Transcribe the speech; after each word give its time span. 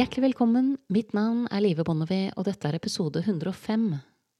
Hjertelig 0.00 0.30
velkommen, 0.30 0.78
mitt 0.88 1.10
navn 1.12 1.42
er 1.52 1.60
Live 1.60 1.84
Bonnevie, 1.84 2.30
og 2.40 2.46
dette 2.46 2.64
er 2.64 2.78
episode 2.78 3.20
105 3.20 3.98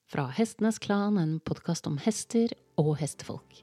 fra 0.08 0.22
Hestenes 0.32 0.78
Klan, 0.80 1.18
en 1.20 1.34
podkast 1.44 1.84
om 1.84 1.98
hester 2.00 2.54
og 2.80 2.94
hestefolk. 2.96 3.58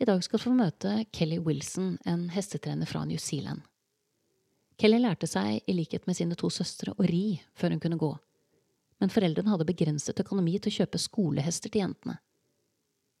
I 0.00 0.08
dag 0.08 0.24
skal 0.24 0.40
du 0.40 0.46
få 0.46 0.56
møte 0.56 0.94
Kelly 1.12 1.42
Wilson, 1.44 1.98
en 2.08 2.30
hestetrener 2.32 2.88
fra 2.88 3.04
New 3.04 3.20
Zealand. 3.20 3.60
Kelly 4.80 5.04
lærte 5.04 5.28
seg, 5.28 5.60
i 5.68 5.76
likhet 5.76 6.08
med 6.08 6.16
sine 6.16 6.40
to 6.40 6.48
søstre, 6.48 6.96
å 6.96 7.04
ri 7.04 7.42
før 7.52 7.76
hun 7.76 7.84
kunne 7.84 8.00
gå, 8.00 8.14
men 9.00 9.12
foreldrene 9.12 9.52
hadde 9.52 9.68
begrenset 9.68 10.20
økonomi 10.22 10.56
til 10.58 10.72
å 10.72 10.76
kjøpe 10.80 11.00
skolehester 11.00 11.72
til 11.72 11.84
jentene. 11.84 12.16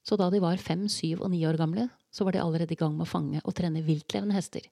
Så 0.06 0.16
da 0.16 0.28
de 0.30 0.40
var 0.40 0.60
fem, 0.62 0.86
syv 0.88 1.24
og 1.24 1.32
ni 1.32 1.42
år 1.48 1.58
gamle, 1.58 1.88
så 2.14 2.24
var 2.24 2.36
de 2.36 2.42
allerede 2.42 2.76
i 2.76 2.78
gang 2.78 2.94
med 2.94 3.08
å 3.08 3.10
fange 3.10 3.42
og 3.42 3.54
trene 3.58 3.82
viltlevende 3.84 4.36
hester, 4.36 4.62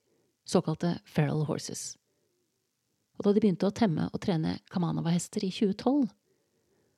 såkalte 0.46 0.94
feral 1.04 1.42
horses. 1.48 1.96
Og 3.18 3.26
da 3.26 3.32
de 3.34 3.42
begynte 3.42 3.66
å 3.66 3.74
temme 3.74 4.08
og 4.12 4.22
trene 4.22 4.58
Kamanava-hester 4.70 5.44
i 5.46 5.50
2012, 5.54 6.06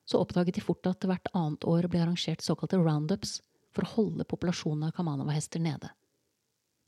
så 0.07 0.21
oppdaget 0.21 0.55
de 0.55 0.63
fort 0.63 0.87
at 0.87 1.03
hvert 1.03 1.29
annet 1.35 1.65
år 1.67 1.89
ble 1.91 2.03
arrangert 2.03 2.45
såkalte 2.45 2.79
roundups 2.79 3.39
for 3.75 3.83
å 3.83 3.93
holde 3.97 4.27
populasjonen 4.29 4.87
av 4.87 4.95
Kamanava-hester 4.95 5.61
nede. 5.61 5.91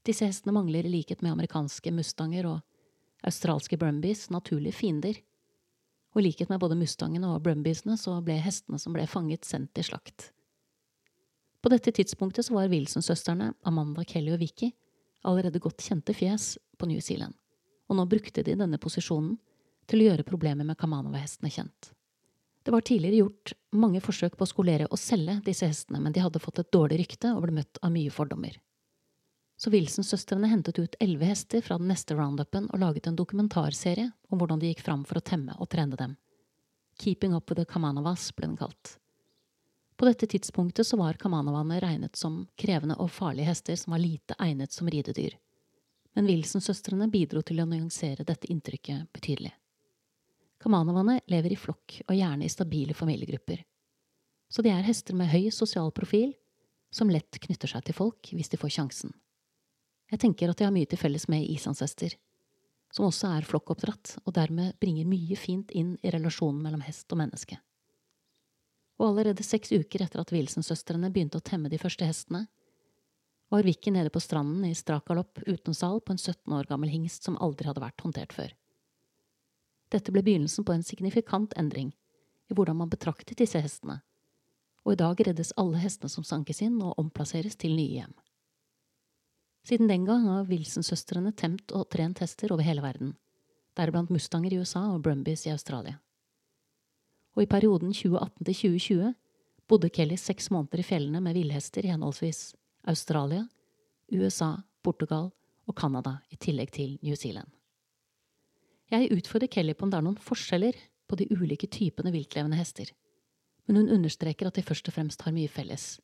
Disse 0.07 0.29
hestene 0.29 0.55
mangler 0.55 0.88
i 0.88 0.93
likhet 0.93 1.21
med 1.21 1.33
amerikanske 1.33 1.91
mustanger 1.91 2.47
og 2.47 3.25
australske 3.27 3.77
brumbies 3.77 4.29
naturlige 4.31 4.77
fiender, 4.79 5.17
og 6.19 6.25
i 6.25 6.27
likhet 6.27 6.51
med 6.51 6.59
både 6.59 6.75
mustangene 6.75 7.31
og 7.31 7.45
brumbiesene 7.45 7.95
så 7.97 8.17
ble 8.25 8.35
hestene 8.44 8.80
som 8.81 8.91
ble 8.95 9.05
fanget, 9.07 9.47
sendt 9.47 9.71
til 9.77 9.88
slakt. 9.88 10.33
På 11.63 11.71
dette 11.71 11.94
tidspunktet 11.95 12.47
så 12.47 12.55
var 12.55 12.71
Wilson-søstrene, 12.71 13.53
Amanda, 13.67 14.03
Kelly 14.07 14.33
og 14.35 14.41
Vicky, 14.44 14.73
allerede 15.27 15.61
godt 15.63 15.83
kjente 15.83 16.16
fjes 16.16 16.57
på 16.79 16.88
New 16.91 16.99
Zealand, 17.03 17.35
og 17.88 17.99
nå 17.99 18.05
brukte 18.11 18.44
de 18.44 18.55
denne 18.59 18.79
posisjonen 18.79 19.38
til 19.89 20.03
å 20.03 20.09
gjøre 20.09 20.27
problemet 20.27 20.67
med 20.67 20.79
Kamanova-hestene 20.79 21.52
kjent. 21.52 21.91
Det 22.63 22.73
var 22.75 22.83
tidligere 22.85 23.23
gjort 23.23 23.53
mange 23.72 24.01
forsøk 24.03 24.35
på 24.38 24.45
å 24.45 24.51
skolere 24.51 24.88
og 24.91 24.99
selge 24.99 25.39
disse 25.45 25.67
hestene, 25.67 26.01
men 26.03 26.16
de 26.16 26.23
hadde 26.23 26.41
fått 26.44 26.59
et 26.61 26.72
dårlig 26.75 26.99
rykte 27.01 27.31
og 27.33 27.45
ble 27.45 27.55
møtt 27.61 27.79
av 27.81 27.95
mye 27.95 28.11
fordommer. 28.13 28.59
Så 29.59 29.73
Wilson-søstrene 29.73 30.47
hentet 30.47 30.79
ut 30.79 30.95
elleve 31.03 31.27
hester 31.27 31.61
fra 31.61 31.75
den 31.77 31.89
neste 31.91 32.15
roundupen 32.15 32.69
og 32.71 32.79
laget 32.79 33.09
en 33.09 33.17
dokumentarserie 33.19 34.07
om 34.31 34.39
hvordan 34.39 34.61
de 34.61 34.71
gikk 34.71 34.85
fram 34.85 35.03
for 35.03 35.19
å 35.19 35.25
temme 35.25 35.57
og 35.59 35.67
trene 35.73 35.99
dem. 35.99 36.16
Keeping 36.99 37.35
Up 37.35 37.51
With 37.51 37.59
The 37.59 37.67
Kamanovas 37.67 38.29
ble 38.38 38.47
den 38.47 38.57
kalt. 38.59 38.95
På 39.99 40.07
dette 40.07 40.29
tidspunktet 40.31 40.88
så 40.88 40.95
var 40.95 41.19
kamanovaene 41.19 41.81
regnet 41.83 42.16
som 42.16 42.45
krevende 42.55 42.95
og 43.03 43.11
farlige 43.11 43.51
hester 43.51 43.75
som 43.75 43.91
var 43.91 43.99
lite 43.99 44.39
egnet 44.39 44.71
som 44.71 44.88
ridedyr. 44.88 45.35
Men 46.16 46.31
Wilson-søstrene 46.31 47.09
bidro 47.11 47.44
til 47.44 47.59
å 47.59 47.67
nyansere 47.67 48.23
dette 48.23 48.47
inntrykket 48.47 49.11
betydelig. 49.11 49.51
Kamanovaene 50.63 51.19
lever 51.27 51.51
i 51.51 51.59
flokk 51.59 51.99
og 52.07 52.16
gjerne 52.16 52.47
i 52.47 52.51
stabile 52.51 52.95
familiegrupper. 52.95 53.59
Så 54.47 54.63
de 54.63 54.71
er 54.71 54.88
hester 54.88 55.19
med 55.19 55.27
høy 55.35 55.51
sosial 55.51 55.91
profil, 55.91 56.31
som 56.95 57.11
lett 57.11 57.44
knytter 57.44 57.75
seg 57.75 57.83
til 57.83 57.99
folk 57.99 58.31
hvis 58.31 58.55
de 58.55 58.59
får 58.59 58.79
sjansen. 58.79 59.11
Jeg 60.09 60.21
tenker 60.23 60.49
at 60.49 60.57
de 60.57 60.65
har 60.65 60.73
mye 60.73 60.89
til 60.89 60.99
felles 60.99 61.27
med 61.29 61.45
isansester, 61.45 62.15
som 62.93 63.05
også 63.05 63.29
er 63.38 63.45
flokkoppdratt 63.45 64.16
og 64.23 64.33
dermed 64.33 64.77
bringer 64.81 65.05
mye 65.09 65.38
fint 65.38 65.71
inn 65.77 65.95
i 66.01 66.13
relasjonen 66.13 66.61
mellom 66.63 66.81
hest 66.81 67.11
og 67.13 67.21
menneske. 67.21 67.59
Og 68.99 69.11
allerede 69.11 69.45
seks 69.45 69.71
uker 69.71 70.03
etter 70.03 70.23
at 70.23 70.33
Wilson-søstrene 70.33 71.11
begynte 71.13 71.39
å 71.39 71.45
temme 71.45 71.69
de 71.72 71.79
første 71.79 72.07
hestene, 72.09 72.47
var 73.50 73.66
Vicky 73.66 73.94
nede 73.94 74.11
på 74.13 74.22
stranden 74.22 74.66
i 74.67 74.75
strak 74.78 75.07
galopp 75.09 75.39
uten 75.47 75.73
sal 75.73 76.01
på 76.06 76.13
en 76.13 76.22
17 76.22 76.53
år 76.53 76.67
gammel 76.69 76.91
hingst 76.94 77.25
som 77.25 77.38
aldri 77.41 77.69
hadde 77.69 77.81
vært 77.81 78.01
håndtert 78.05 78.34
før. 78.35 78.51
Dette 79.89 80.13
ble 80.13 80.22
begynnelsen 80.25 80.66
på 80.66 80.75
en 80.75 80.85
signifikant 80.85 81.55
endring 81.57 81.89
i 82.50 82.57
hvordan 82.57 82.78
man 82.81 82.91
betraktet 82.94 83.39
disse 83.41 83.61
hestene, 83.61 84.01
og 84.85 84.94
i 84.94 85.00
dag 85.01 85.22
reddes 85.25 85.53
alle 85.57 85.81
hestene 85.81 86.13
som 86.13 86.25
sankes 86.25 86.61
inn 86.66 86.78
og 86.81 86.97
omplasseres 87.01 87.57
til 87.57 87.73
nye 87.78 88.01
hjem. 88.01 88.13
Siden 89.68 89.90
den 89.90 90.06
gang 90.08 90.28
har 90.28 90.47
Wilson-søstrene 90.50 91.34
temt 91.38 91.74
og 91.75 91.90
trent 91.92 92.22
hester 92.24 92.53
over 92.53 92.66
hele 92.66 92.84
verden, 92.84 93.14
deriblant 93.78 94.12
mustanger 94.14 94.53
i 94.53 94.59
USA 94.59 94.86
og 94.94 95.03
brumbies 95.06 95.46
i 95.47 95.53
Australia. 95.53 96.00
Og 97.36 97.44
i 97.44 97.50
perioden 97.50 97.94
2018 97.94 98.46
til 98.46 98.56
2020 98.56 99.14
bodde 99.70 99.90
Kelly 99.94 100.18
seks 100.18 100.50
måneder 100.52 100.81
i 100.81 100.88
fjellene 100.88 101.22
med 101.22 101.38
villhester 101.38 101.86
i 101.86 101.92
henholdsvis 101.94 102.56
Australia, 102.90 103.46
USA, 104.12 104.56
Portugal 104.84 105.30
og 105.68 105.76
Canada, 105.78 106.18
i 106.31 106.36
tillegg 106.36 106.72
til 106.74 106.97
New 107.03 107.16
Zealand. 107.16 107.47
Jeg 108.90 109.12
utfordrer 109.14 109.52
Kelly 109.52 109.76
på 109.78 109.86
om 109.86 109.91
det 109.91 110.00
er 110.00 110.06
noen 110.08 110.18
forskjeller 110.18 110.78
på 111.08 111.18
de 111.20 111.28
ulike 111.30 111.70
typene 111.70 112.14
viltlevende 112.14 112.58
hester, 112.58 112.90
men 113.68 113.78
hun 113.78 113.91
understreker 114.00 114.50
at 114.50 114.58
de 114.58 114.66
først 114.66 114.90
og 114.90 114.96
fremst 114.96 115.22
har 115.22 115.36
mye 115.36 115.52
felles, 115.52 116.00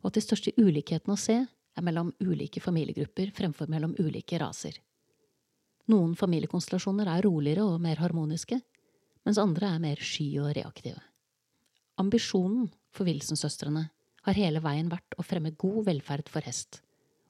og 0.00 0.08
at 0.08 0.16
de 0.16 0.24
største 0.24 0.54
ulikhetene 0.56 1.12
å 1.12 1.20
se 1.20 1.42
er 1.80 1.86
mellom 1.86 2.12
ulike 2.20 2.60
familiegrupper 2.62 3.32
fremfor 3.36 3.70
mellom 3.72 3.96
ulike 3.98 4.38
raser. 4.40 4.76
Noen 5.90 6.12
familiekonstellasjoner 6.18 7.08
er 7.10 7.24
roligere 7.26 7.64
og 7.66 7.80
mer 7.82 7.98
harmoniske, 8.02 8.60
mens 9.26 9.40
andre 9.40 9.72
er 9.74 9.82
mer 9.82 10.02
sky 10.04 10.28
og 10.42 10.52
reaktive. 10.56 11.00
Ambisjonen 12.00 12.68
for 12.94 13.08
Wilson-søstrene 13.08 13.88
har 14.26 14.36
hele 14.38 14.62
veien 14.62 14.90
vært 14.92 15.16
å 15.18 15.24
fremme 15.24 15.52
god 15.58 15.88
velferd 15.88 16.30
for 16.32 16.44
hest, 16.46 16.82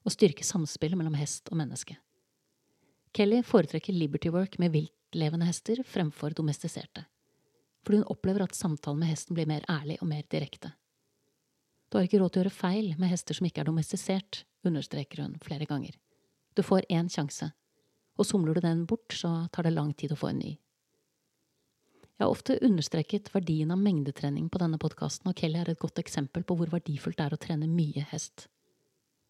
og 0.05 0.15
styrke 0.15 0.47
samspillet 0.47 0.99
mellom 0.99 1.17
hest 1.19 1.51
og 1.51 1.59
menneske. 1.61 1.97
Kelly 3.17 3.41
foretrekker 3.47 3.95
Liberty 3.97 4.31
Work 4.31 4.59
med 4.63 4.75
viltlevende 4.75 5.49
hester 5.49 5.83
fremfor 5.87 6.35
domestiserte, 6.37 7.07
fordi 7.83 8.03
hun 8.03 8.13
opplever 8.13 8.45
at 8.45 8.59
samtalen 8.59 9.03
med 9.03 9.11
hesten 9.11 9.39
blir 9.39 9.49
mer 9.51 9.67
ærlig 9.71 9.99
og 10.01 10.11
mer 10.13 10.27
direkte. 10.31 10.75
Du 11.91 11.99
har 11.99 12.07
ikke 12.07 12.21
råd 12.23 12.33
til 12.33 12.41
å 12.41 12.45
gjøre 12.45 12.55
feil 12.55 12.89
med 13.01 13.11
hester 13.11 13.37
som 13.37 13.49
ikke 13.49 13.65
er 13.65 13.69
domestisert, 13.69 14.45
understreker 14.67 15.25
hun 15.25 15.37
flere 15.43 15.67
ganger. 15.67 15.97
Du 16.55 16.63
får 16.63 16.87
én 16.91 17.11
sjanse, 17.11 17.51
og 18.19 18.27
somler 18.27 18.55
du 18.55 18.63
den 18.65 18.85
bort, 18.87 19.11
så 19.15 19.49
tar 19.53 19.67
det 19.67 19.75
lang 19.75 19.93
tid 19.95 20.15
å 20.15 20.19
få 20.19 20.31
en 20.31 20.43
ny. 20.43 20.53
Jeg 22.21 22.27
har 22.27 22.31
ofte 22.31 22.59
understreket 22.63 23.31
verdien 23.35 23.73
av 23.73 23.81
mengdetrening 23.81 24.51
på 24.53 24.61
denne 24.61 24.79
podkasten, 24.79 25.31
og 25.31 25.39
Kelly 25.41 25.63
er 25.63 25.73
et 25.73 25.81
godt 25.81 25.99
eksempel 26.03 26.45
på 26.45 26.57
hvor 26.59 26.71
verdifullt 26.71 27.19
det 27.19 27.27
er 27.27 27.35
å 27.35 27.41
trene 27.41 27.71
mye 27.71 28.05
hest. 28.13 28.47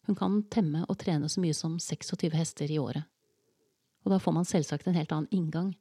Hun 0.09 0.17
kan 0.19 0.41
temme 0.51 0.83
og 0.89 0.99
trene 0.99 1.29
så 1.31 1.41
mye 1.41 1.55
som 1.55 1.79
26 1.79 2.35
hester 2.35 2.73
i 2.73 2.81
året 2.81 3.07
og 4.03 4.13
da 4.13 4.19
får 4.19 4.35
man 4.35 4.47
selvsagt 4.47 4.87
en 4.87 4.97
helt 4.97 5.13
annen 5.13 5.29
inngang 5.35 5.71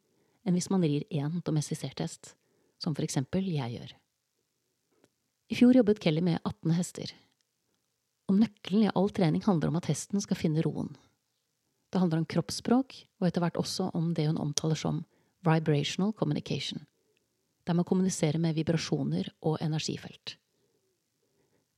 enn 0.45 0.57
hvis 0.57 0.71
man 0.73 0.85
rir 0.85 1.07
én 1.13 1.41
domestisert 1.45 2.01
hest, 2.01 2.35
som 2.81 2.95
for 2.97 3.05
eksempel 3.05 3.45
jeg 3.49 3.77
gjør. 3.77 3.95
I 5.51 5.57
fjor 5.59 5.75
jobbet 5.77 5.99
Kelly 5.99 6.23
med 6.23 6.39
18 6.45 6.71
hester, 6.77 7.13
og 8.31 8.37
nøkkelen 8.39 8.85
i 8.87 8.93
all 8.95 9.11
trening 9.11 9.43
handler 9.43 9.73
om 9.73 9.79
at 9.81 9.89
hesten 9.91 10.23
skal 10.23 10.39
finne 10.39 10.63
roen. 10.63 10.93
Det 11.91 11.99
handler 11.99 12.23
om 12.23 12.29
kroppsspråk, 12.31 12.95
og 13.19 13.27
etter 13.27 13.43
hvert 13.43 13.59
også 13.59 13.89
om 13.99 14.13
det 14.15 14.29
hun 14.29 14.39
omtaler 14.39 14.79
som 14.79 15.01
vibrational 15.43 16.13
communication, 16.15 16.85
der 17.67 17.75
man 17.75 17.89
kommuniserer 17.89 18.39
med 18.39 18.55
vibrasjoner 18.55 19.33
og 19.43 19.59
energifelt. 19.59 20.37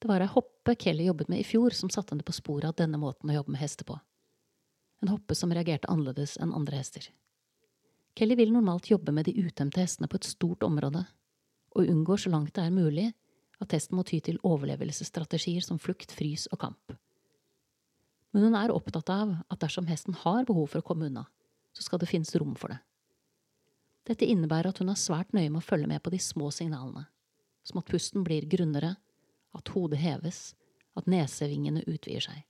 Det 0.02 0.10
var 0.10 0.20
ei 0.20 0.28
hoppe 0.28 0.76
Kelly 0.76 1.08
jobbet 1.08 1.32
med 1.32 1.40
i 1.40 1.48
fjor 1.48 1.72
som 1.72 1.88
satte 1.88 2.12
henne 2.12 2.26
på 2.28 2.36
sporet 2.36 2.68
av 2.68 2.76
denne 2.76 3.00
måten 3.00 3.32
å 3.32 3.38
jobbe 3.38 3.54
med 3.56 3.64
hester 3.64 3.88
på 3.88 3.96
en 5.02 5.10
hoppe 5.10 5.34
som 5.34 5.50
reagerte 5.50 5.90
annerledes 5.90 6.36
enn 6.38 6.54
andre 6.54 6.78
hester. 6.78 7.08
Kelly 8.14 8.36
vil 8.38 8.52
normalt 8.54 8.90
jobbe 8.90 9.12
med 9.14 9.26
de 9.26 9.34
utemte 9.40 9.80
hestene 9.82 10.08
på 10.08 10.20
et 10.20 10.28
stort 10.28 10.62
område, 10.62 11.02
og 11.74 11.88
unngår 11.88 12.22
så 12.22 12.30
langt 12.30 12.54
det 12.54 12.66
er 12.68 12.74
mulig 12.74 13.08
at 13.62 13.74
hesten 13.76 13.96
må 13.98 14.04
ty 14.08 14.18
til 14.24 14.40
overlevelsesstrategier 14.46 15.64
som 15.64 15.80
flukt, 15.80 16.12
frys 16.14 16.48
og 16.52 16.60
kamp. 16.64 16.94
Men 18.32 18.48
hun 18.48 18.56
er 18.58 18.72
opptatt 18.74 19.10
av 19.12 19.34
at 19.52 19.60
dersom 19.62 19.88
hesten 19.90 20.16
har 20.24 20.46
behov 20.48 20.70
for 20.72 20.82
å 20.82 20.86
komme 20.86 21.08
unna, 21.10 21.26
så 21.76 21.84
skal 21.86 22.00
det 22.02 22.10
finnes 22.10 22.34
rom 22.40 22.54
for 22.58 22.72
det. 22.72 22.80
Dette 24.08 24.26
innebærer 24.26 24.72
at 24.72 24.80
hun 24.82 24.90
er 24.90 24.98
svært 24.98 25.30
nøye 25.36 25.50
med 25.50 25.60
å 25.62 25.66
følge 25.66 25.88
med 25.88 26.02
på 26.02 26.10
de 26.12 26.18
små 26.20 26.50
signalene, 26.54 27.06
som 27.62 27.78
at 27.78 27.90
pusten 27.90 28.24
blir 28.26 28.48
grunnere, 28.50 28.96
at 29.54 29.74
hodet 29.76 30.00
heves, 30.02 30.40
at 30.98 31.08
nesevingene 31.08 31.84
utvider 31.86 32.24
seg 32.24 32.42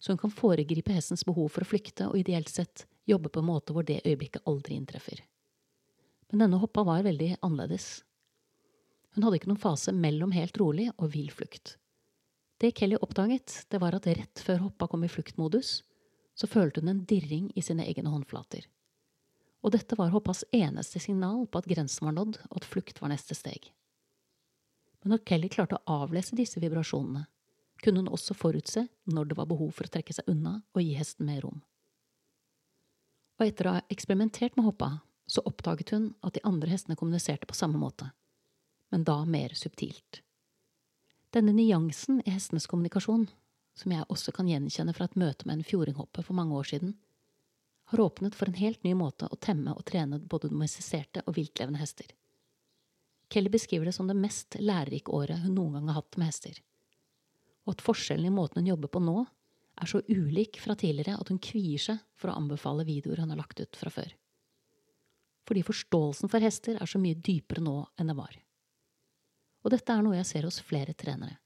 så 0.00 0.12
hun 0.12 0.18
kan 0.18 0.32
foregripe 0.32 0.92
hestens 0.92 1.24
behov 1.28 1.50
for 1.52 1.64
å 1.64 1.68
flykte 1.68 2.08
og 2.08 2.16
ideelt 2.18 2.48
sett 2.48 2.86
jobbe 3.08 3.28
på 3.28 3.42
en 3.42 3.50
måte 3.50 3.74
hvor 3.76 3.84
det 3.84 4.00
øyeblikket 4.00 4.46
aldri 4.48 4.78
inntreffer. 4.80 5.20
Men 6.32 6.46
denne 6.46 6.60
hoppa 6.62 6.86
var 6.86 7.04
veldig 7.04 7.34
annerledes. 7.44 8.00
Hun 9.14 9.26
hadde 9.26 9.40
ikke 9.40 9.50
noen 9.50 9.62
fase 9.62 9.92
mellom 9.94 10.32
helt 10.34 10.58
rolig 10.60 10.88
og 10.96 11.10
vill 11.14 11.30
flukt. 11.34 11.76
Det 12.60 12.74
Kelly 12.76 12.98
oppdaget, 13.00 13.64
det 13.72 13.80
var 13.80 13.96
at 13.96 14.06
rett 14.06 14.42
før 14.44 14.66
hoppa 14.66 14.86
kom 14.90 15.04
i 15.06 15.10
fluktmodus, 15.10 15.80
så 16.36 16.46
følte 16.46 16.82
hun 16.82 16.92
en 16.92 17.02
dirring 17.08 17.48
i 17.56 17.64
sine 17.64 17.86
egne 17.88 18.12
håndflater. 18.12 18.66
Og 19.64 19.74
dette 19.74 19.96
var 19.96 20.12
hoppas 20.12 20.44
eneste 20.56 21.00
signal 21.02 21.46
på 21.48 21.60
at 21.60 21.68
grensen 21.68 22.06
var 22.06 22.16
nådd, 22.16 22.38
og 22.48 22.60
at 22.60 22.68
flukt 22.68 23.00
var 23.00 23.12
neste 23.12 23.36
steg. 23.36 23.72
Men 25.00 25.14
når 25.14 25.24
Kelly 25.28 25.48
klarte 25.52 25.80
å 25.80 25.98
avlese 26.04 26.36
disse 26.36 26.60
vibrasjonene, 26.60 27.26
kunne 27.80 28.02
hun 28.02 28.12
også 28.12 28.36
forutse 28.36 28.84
når 29.08 29.30
det 29.30 29.36
var 29.40 29.48
behov 29.48 29.72
for 29.76 29.88
å 29.88 29.92
trekke 29.92 30.14
seg 30.16 30.28
unna 30.28 30.58
og 30.76 30.84
gi 30.84 30.94
hesten 30.98 31.28
mer 31.28 31.40
rom. 31.46 31.62
Og 33.40 33.46
etter 33.48 33.66
å 33.68 33.76
ha 33.78 33.84
eksperimentert 33.92 34.56
med 34.58 34.68
hoppa, 34.68 34.98
så 35.24 35.40
oppdaget 35.48 35.94
hun 35.96 36.10
at 36.26 36.36
de 36.36 36.44
andre 36.44 36.68
hestene 36.68 36.98
kommuniserte 37.00 37.48
på 37.48 37.56
samme 37.56 37.80
måte, 37.80 38.10
men 38.90 39.04
da 39.06 39.22
mer 39.24 39.54
subtilt. 39.58 40.22
Denne 41.30 41.54
nyansen 41.54 42.22
i 42.26 42.32
hestenes 42.34 42.66
kommunikasjon, 42.66 43.28
som 43.78 43.92
jeg 43.94 44.06
også 44.10 44.34
kan 44.34 44.48
gjenkjenne 44.50 44.94
fra 44.96 45.06
et 45.06 45.18
møte 45.20 45.46
med 45.46 45.60
en 45.60 45.66
fjordinghoppe 45.66 46.24
for 46.26 46.36
mange 46.36 46.56
år 46.58 46.66
siden, 46.72 46.96
har 47.90 48.02
åpnet 48.02 48.36
for 48.38 48.50
en 48.50 48.58
helt 48.58 48.82
ny 48.86 48.94
måte 48.94 49.26
å 49.26 49.38
temme 49.42 49.74
og 49.74 49.84
trene 49.86 50.18
både 50.18 50.50
domestiserte 50.50 51.22
og 51.26 51.36
viltlevende 51.38 51.80
hester. 51.80 52.10
Kelly 53.30 53.50
beskriver 53.50 53.86
det 53.86 53.94
som 53.94 54.10
det 54.10 54.18
mest 54.18 54.58
lærerike 54.58 55.14
året 55.14 55.42
hun 55.44 55.54
noen 55.54 55.78
gang 55.78 55.90
har 55.90 56.00
hatt 56.00 56.18
med 56.18 56.30
hester, 56.30 56.58
og 57.66 57.76
at 57.76 57.84
forskjellen 57.86 58.26
i 58.26 58.34
måten 58.34 58.62
hun 58.62 58.72
jobber 58.72 58.90
på 58.90 59.02
nå, 59.02 59.22
er 59.80 59.88
så 59.88 60.02
ulik 60.10 60.58
fra 60.60 60.74
tidligere 60.76 61.16
at 61.18 61.30
hun 61.30 61.38
kvier 61.42 61.80
seg 61.80 62.02
for 62.18 62.30
å 62.30 62.36
anbefale 62.36 62.84
videoer 62.84 63.22
hun 63.22 63.32
har 63.32 63.38
lagt 63.40 63.62
ut 63.62 63.78
fra 63.78 63.92
før. 63.94 64.10
Fordi 65.48 65.62
forståelsen 65.66 66.30
for 66.30 66.42
hester 66.44 66.78
er 66.78 66.90
så 66.90 67.00
mye 67.00 67.18
dypere 67.18 67.62
nå 67.64 67.76
enn 67.98 68.10
det 68.10 68.18
var. 68.18 68.34
Og 69.64 69.72
dette 69.74 69.92
er 69.92 70.04
noe 70.04 70.16
jeg 70.16 70.28
ser 70.28 70.46
hos 70.48 70.60
flere 70.64 70.94
trenere. 70.96 71.36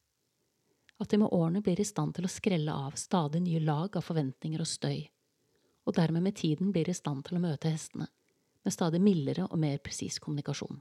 At 1.02 1.11
de 1.11 1.19
med 1.19 1.32
årene 1.34 1.62
blir 1.64 1.81
i 1.81 1.87
stand 1.87 2.14
til 2.14 2.28
å 2.28 2.31
skrelle 2.31 2.72
av 2.72 2.94
stadig 2.99 3.43
nye 3.43 3.62
lag 3.62 3.96
av 3.99 4.05
forventninger 4.06 4.62
og 4.62 4.70
støy, 4.70 5.00
og 5.84 5.96
dermed 5.96 6.22
med 6.22 6.37
tiden 6.38 6.70
blir 6.72 6.88
i 6.88 6.94
stand 6.94 7.26
til 7.26 7.38
å 7.38 7.43
møte 7.43 7.72
hestene 7.72 8.06
med 8.64 8.72
stadig 8.72 9.00
mildere 9.02 9.49
og 9.50 9.58
mer 9.61 9.81
presis 9.84 10.20
kommunikasjon. 10.22 10.78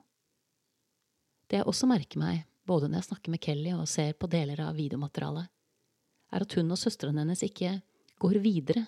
Det 1.49 1.59
jeg 1.59 1.67
også 1.67 1.89
merker 1.89 2.21
meg, 2.21 2.45
både 2.63 2.87
når 2.87 3.01
jeg 3.01 3.09
snakker 3.09 3.33
med 3.33 3.41
Kelly 3.43 3.73
og 3.75 3.89
ser 3.91 4.13
på 4.15 4.29
deler 4.31 4.61
av 4.63 4.77
videomaterialet, 4.77 5.49
er 6.33 6.45
at 6.45 6.55
hun 6.57 6.71
og 6.71 6.79
søstrene 6.79 7.25
hennes 7.25 7.43
ikke 7.43 7.75
går 8.23 8.39
videre 8.45 8.85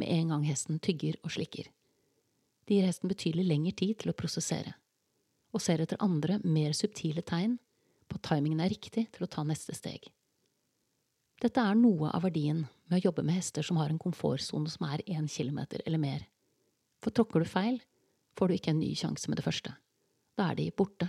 med 0.00 0.08
en 0.14 0.32
gang 0.32 0.46
hesten 0.48 0.80
tygger 0.80 1.18
og 1.20 1.34
slikker. 1.34 1.66
De 2.66 2.78
gir 2.78 2.86
hesten 2.86 3.10
betydelig 3.10 3.44
lengre 3.50 3.74
tid 3.76 3.98
til 4.00 4.12
å 4.12 4.16
prosessere, 4.16 4.72
og 5.52 5.60
ser 5.60 5.82
etter 5.82 6.00
andre, 6.00 6.38
mer 6.46 6.72
subtile 6.78 7.22
tegn 7.26 7.58
på 8.10 8.18
at 8.18 8.26
timingen 8.26 8.62
er 8.62 8.72
riktig 8.72 9.06
til 9.14 9.24
å 9.24 9.30
ta 9.30 9.44
neste 9.46 9.76
steg. 9.76 10.10
Dette 11.40 11.62
er 11.62 11.78
noe 11.78 12.10
av 12.12 12.26
verdien 12.26 12.66
med 12.90 12.98
å 12.98 13.04
jobbe 13.06 13.24
med 13.24 13.38
hester 13.38 13.64
som 13.64 13.78
har 13.80 13.92
en 13.92 14.00
komfortsone 14.00 14.68
som 14.68 14.84
er 14.90 15.04
én 15.08 15.28
kilometer 15.30 15.80
eller 15.86 16.02
mer. 16.02 16.26
For 17.00 17.14
tråkker 17.16 17.40
du 17.40 17.48
feil, 17.48 17.78
får 18.36 18.50
du 18.50 18.56
ikke 18.56 18.74
en 18.74 18.82
ny 18.82 18.90
sjanse 18.98 19.30
med 19.30 19.40
det 19.40 19.46
første. 19.46 19.72
Da 20.36 20.50
er 20.50 20.58
de 20.58 20.68
borte. 20.76 21.08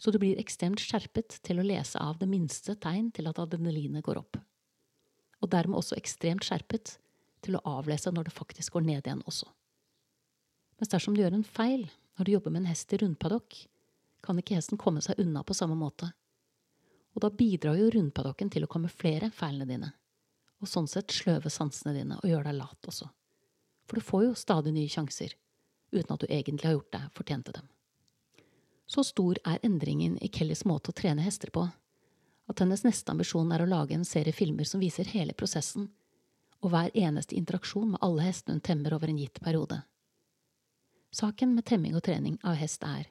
Så 0.00 0.10
du 0.10 0.18
blir 0.22 0.40
ekstremt 0.40 0.80
skjerpet 0.80 1.38
til 1.44 1.60
å 1.60 1.66
lese 1.66 2.00
av 2.00 2.16
det 2.20 2.30
minste 2.30 2.74
tegn 2.80 3.10
til 3.14 3.28
at 3.30 3.38
adrenalinet 3.42 4.04
går 4.04 4.22
opp. 4.22 4.40
Og 5.44 5.52
dermed 5.52 5.78
også 5.78 5.98
ekstremt 6.00 6.46
skjerpet 6.46 6.96
til 7.44 7.58
å 7.58 7.62
avlese 7.76 8.12
når 8.12 8.30
det 8.30 8.38
faktisk 8.38 8.78
går 8.78 8.86
ned 8.88 9.04
igjen 9.04 9.22
også. 9.28 9.50
Mens 10.80 10.90
dersom 10.90 11.14
du 11.14 11.22
gjør 11.22 11.36
en 11.36 11.46
feil 11.46 11.86
når 12.16 12.26
du 12.26 12.32
jobber 12.34 12.54
med 12.54 12.64
en 12.64 12.72
hest 12.72 12.92
i 12.94 12.98
rundpadokk, 13.02 13.58
kan 14.24 14.38
ikke 14.40 14.56
hesten 14.58 14.80
komme 14.80 15.02
seg 15.04 15.20
unna 15.20 15.44
på 15.44 15.56
samme 15.56 15.76
måte. 15.78 16.08
Og 17.14 17.22
da 17.22 17.30
bidrar 17.30 17.76
jo 17.78 17.90
rundpadokken 17.94 18.50
til 18.50 18.66
å 18.66 18.70
komme 18.70 18.90
flere 18.90 19.30
feilene 19.30 19.68
dine, 19.68 19.92
og 20.60 20.70
sånn 20.70 20.88
sett 20.90 21.14
sløve 21.14 21.52
sansene 21.52 21.94
dine 21.94 22.18
og 22.18 22.26
gjøre 22.28 22.48
deg 22.48 22.58
lat 22.58 22.90
også. 22.90 23.10
For 23.84 24.00
du 24.00 24.06
får 24.08 24.24
jo 24.24 24.34
stadig 24.40 24.72
nye 24.74 24.90
sjanser, 24.90 25.36
uten 25.92 26.16
at 26.16 26.24
du 26.24 26.26
egentlig 26.26 26.70
har 26.70 26.78
gjort 26.78 26.92
deg 26.96 27.14
fortjent 27.14 27.46
til 27.48 27.58
dem. 27.60 27.70
Så 28.90 29.04
stor 29.06 29.38
er 29.48 29.62
endringen 29.64 30.18
i 30.20 30.28
Kellys 30.28 30.64
måte 30.68 30.90
å 30.92 30.96
trene 30.96 31.24
hester 31.24 31.52
på, 31.54 31.68
at 32.48 32.60
hennes 32.60 32.84
neste 32.84 33.12
ambisjon 33.12 33.52
er 33.54 33.62
å 33.64 33.68
lage 33.68 33.96
en 33.96 34.04
serie 34.04 34.34
filmer 34.36 34.68
som 34.68 34.82
viser 34.82 35.08
hele 35.14 35.36
prosessen, 35.36 35.88
og 36.64 36.72
hver 36.72 36.92
eneste 36.96 37.36
interaksjon 37.36 37.94
med 37.94 38.02
alle 38.04 38.24
hestene 38.26 38.58
hun 38.58 38.64
temmer 38.64 38.96
over 38.96 39.08
en 39.08 39.20
gitt 39.20 39.40
periode. 39.44 39.82
Saken 41.14 41.54
med 41.54 41.64
temming 41.68 41.94
og 41.96 42.04
trening 42.04 42.38
av 42.42 42.56
hest 42.58 42.84
er 42.88 43.08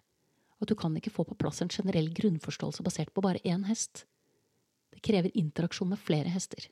at 0.64 0.72
du 0.72 0.78
kan 0.80 0.96
ikke 0.98 1.14
få 1.14 1.26
på 1.28 1.38
plass 1.40 1.62
en 1.64 1.72
generell 1.72 2.10
grunnforståelse 2.16 2.86
basert 2.86 3.14
på 3.14 3.24
bare 3.24 3.42
én 3.44 3.66
hest. 3.68 4.06
Det 4.94 5.04
krever 5.06 5.36
interaksjon 5.38 5.92
med 5.92 6.02
flere 6.02 6.32
hester. 6.34 6.70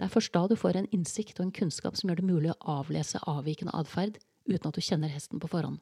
Det 0.00 0.06
er 0.06 0.12
først 0.12 0.32
da 0.32 0.46
du 0.48 0.56
får 0.56 0.78
en 0.80 0.88
innsikt 0.96 1.40
og 1.40 1.46
en 1.46 1.54
kunnskap 1.54 1.98
som 1.98 2.08
gjør 2.08 2.22
det 2.22 2.30
mulig 2.30 2.52
å 2.54 2.78
avlese 2.80 3.20
avvikende 3.28 3.74
atferd 3.76 4.16
uten 4.48 4.70
at 4.70 4.76
du 4.76 4.80
kjenner 4.80 5.12
hesten 5.12 5.42
på 5.42 5.50
forhånd, 5.52 5.78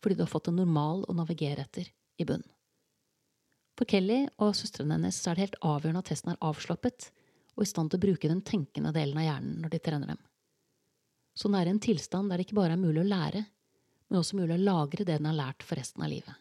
fordi 0.00 0.16
du 0.16 0.22
har 0.22 0.30
fått 0.30 0.52
en 0.52 0.60
normal 0.60 1.02
å 1.10 1.16
navigere 1.18 1.66
etter 1.66 1.90
i 2.20 2.26
bunn. 2.28 2.44
For 3.78 3.88
Kelly 3.90 4.26
og 4.38 4.54
søstrene 4.54 4.98
hennes 4.98 5.18
er 5.26 5.34
det 5.34 5.46
helt 5.46 5.60
avgjørende 5.66 6.04
at 6.04 6.12
hesten 6.12 6.34
er 6.34 6.42
avslappet 6.46 7.10
og 7.56 7.64
i 7.64 7.68
stand 7.68 7.90
til 7.90 7.98
å 7.98 8.04
bruke 8.06 8.30
den 8.30 8.42
tenkende 8.46 8.92
delen 8.94 9.18
av 9.18 9.26
hjernen 9.26 9.58
når 9.64 9.74
de 9.74 9.80
trener 9.82 10.12
dem. 10.12 10.20
Så 11.34 11.48
den 11.48 11.58
er 11.58 11.70
i 11.70 11.74
en 11.74 11.82
tilstand 11.82 12.30
der 12.30 12.38
det 12.38 12.48
ikke 12.48 12.58
bare 12.60 12.76
er 12.76 12.82
mulig 12.82 13.02
å 13.02 13.08
lære, 13.10 13.44
men 14.10 14.20
også 14.20 14.36
mulig 14.36 14.56
å 14.58 14.62
lagre 14.62 15.06
det 15.06 15.16
den 15.16 15.28
har 15.30 15.38
lært 15.38 15.64
for 15.66 15.78
resten 15.78 16.02
av 16.04 16.10
livet. 16.12 16.34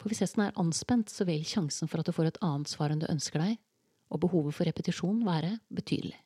For 0.00 0.10
hvis 0.10 0.22
hesten 0.24 0.46
er 0.46 0.56
anspent, 0.58 1.10
så 1.10 1.26
vil 1.28 1.44
sjansen 1.46 1.90
for 1.90 2.02
at 2.02 2.08
du 2.08 2.14
får 2.14 2.32
et 2.32 2.42
annet 2.42 2.70
svar 2.70 2.90
enn 2.90 3.02
du 3.02 3.10
ønsker 3.10 3.42
deg, 3.42 3.58
og 4.12 4.24
behovet 4.24 4.56
for 4.56 4.68
repetisjon 4.68 5.22
være 5.26 5.56
betydelig. 5.72 6.18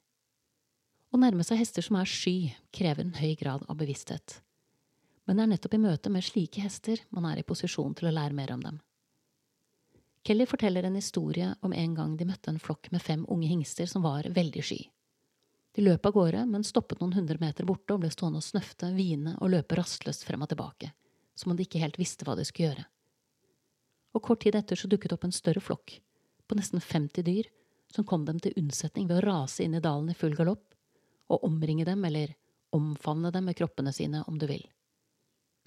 Å 1.13 1.21
nærme 1.21 1.45
seg 1.47 1.61
hester 1.61 1.85
som 1.85 1.99
er 2.01 2.09
sky, 2.11 2.53
krever 2.75 3.05
en 3.05 3.15
høy 3.17 3.37
grad 3.39 3.65
av 3.69 3.79
bevissthet. 3.79 4.41
Men 5.27 5.39
det 5.39 5.45
er 5.45 5.53
nettopp 5.55 5.77
i 5.77 5.83
møte 5.83 6.11
med 6.13 6.25
slike 6.25 6.63
hester 6.63 7.03
man 7.15 7.29
er 7.31 7.41
i 7.41 7.47
posisjon 7.47 7.95
til 7.99 8.11
å 8.11 8.15
lære 8.15 8.37
mer 8.37 8.53
om 8.55 8.65
dem. 8.65 8.81
Kelly 10.27 10.47
forteller 10.51 10.87
en 10.87 10.99
historie 10.99 11.53
om 11.63 11.73
en 11.73 11.95
gang 11.95 12.17
de 12.19 12.27
møtte 12.27 12.51
en 12.51 12.63
flokk 12.63 12.91
med 12.91 13.03
fem 13.03 13.23
unge 13.31 13.49
hingster 13.51 13.87
som 13.91 14.03
var 14.03 14.27
veldig 14.35 14.65
sky. 14.65 14.81
De 15.77 15.83
løp 15.83 16.07
av 16.09 16.13
gårde, 16.17 16.47
men 16.49 16.63
stoppet 16.65 17.03
noen 17.03 17.13
hundre 17.13 17.37
meter 17.37 17.67
borte 17.69 17.93
og 17.93 18.01
ble 18.01 18.09
stående 18.09 18.41
og 18.41 18.45
snøfte, 18.47 18.89
hvine 18.97 19.35
og 19.45 19.51
løpe 19.53 19.77
rastløst 19.77 20.23
frem 20.25 20.41
og 20.41 20.49
tilbake, 20.49 20.89
som 21.37 21.53
om 21.53 21.59
de 21.59 21.67
ikke 21.67 21.83
helt 21.83 21.99
visste 22.01 22.25
hva 22.25 22.33
de 22.39 22.47
skulle 22.49 22.71
gjøre. 22.71 22.85
Og 24.17 24.23
kort 24.25 24.41
tid 24.47 24.57
etter 24.57 24.81
så 24.81 24.89
dukket 24.89 25.13
opp 25.13 25.27
en 25.29 25.37
større 25.37 25.61
flokk, 25.61 25.99
på 26.49 26.57
nesten 26.57 26.81
50 26.81 27.27
dyr, 27.29 27.51
som 27.93 28.09
kom 28.09 28.25
dem 28.25 28.41
til 28.41 28.57
unnsetning 28.57 29.05
ved 29.11 29.21
å 29.21 29.27
rase 29.27 29.67
inn 29.67 29.77
i 29.77 29.85
dalen 29.85 30.09
i 30.09 30.17
full 30.17 30.33
galopp, 30.39 30.65
og 31.29 31.45
omringe 31.45 31.85
dem, 31.85 32.09
eller 32.09 32.33
omfavne 32.73 33.29
dem 33.35 33.45
med 33.51 33.61
kroppene 33.61 33.93
sine, 33.93 34.25
om 34.25 34.41
du 34.41 34.49
vil. 34.49 34.65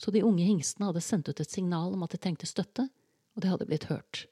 Så 0.02 0.10
de 0.16 0.26
unge 0.26 0.48
hingstene 0.48 0.90
hadde 0.90 1.06
sendt 1.06 1.30
ut 1.30 1.38
et 1.38 1.54
signal 1.54 1.94
om 1.94 2.08
at 2.08 2.18
de 2.18 2.24
trengte 2.24 2.50
støtte, 2.50 2.90
og 3.38 3.46
de 3.46 3.54
hadde 3.54 3.70
blitt 3.70 3.92
hørt. 3.94 4.26